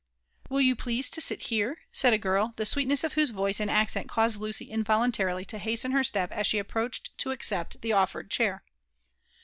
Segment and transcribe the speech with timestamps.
[0.49, 1.81] '*'Will you please to sit here?
[1.91, 5.91] "said a girl, the sweetness of whose voice and accent caused Lucy involuntarily to hasten
[5.91, 8.63] her stepassfie approached to accept the olfered chair.